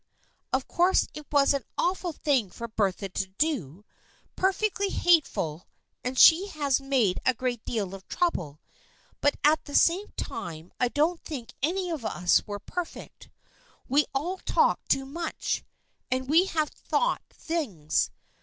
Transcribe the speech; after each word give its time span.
Of 0.51 0.67
course 0.67 1.07
it 1.13 1.27
was 1.31 1.53
an 1.53 1.63
awful 1.77 2.11
thing 2.11 2.49
for 2.49 2.67
Bertha 2.67 3.09
to 3.09 3.27
do, 3.37 3.85
perfectly 4.35 4.89
hateful, 4.89 5.67
and 6.03 6.17
she 6.17 6.47
has 6.47 6.81
made 6.81 7.19
a 7.23 7.35
great 7.35 7.63
deal 7.65 7.93
of 7.93 8.07
trouble, 8.07 8.61
but 9.21 9.37
at 9.43 9.65
the 9.65 9.75
same 9.75 10.07
time 10.17 10.73
I 10.79 10.87
don't 10.87 11.21
think 11.21 11.53
any 11.61 11.91
of 11.91 12.03
us 12.03 12.41
were 12.47 12.57
perfect. 12.57 13.29
We 13.87 14.05
all 14.11 14.39
talked 14.39 14.89
too 14.89 15.05
much, 15.05 15.63
and 16.09 16.27
we 16.27 16.45
have 16.47 16.69
thought 16.69 17.21
things. 17.29 18.09